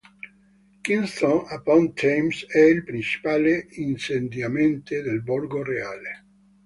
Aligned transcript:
Kingston 0.81 1.45
upon 1.51 1.93
Thames 1.93 2.47
è 2.47 2.57
il 2.57 2.83
principale 2.83 3.67
insediamento 3.69 4.99
del 4.99 5.21
borgo 5.21 5.61
reale. 5.61 6.25